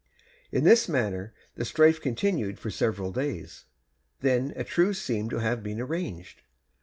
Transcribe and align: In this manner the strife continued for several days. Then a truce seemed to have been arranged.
In 0.51 0.63
this 0.63 0.89
manner 0.89 1.31
the 1.53 1.63
strife 1.63 2.01
continued 2.01 2.57
for 2.57 2.71
several 2.71 3.11
days. 3.11 3.65
Then 4.21 4.51
a 4.55 4.63
truce 4.63 4.99
seemed 4.99 5.29
to 5.29 5.37
have 5.41 5.61
been 5.61 5.79
arranged. 5.79 6.41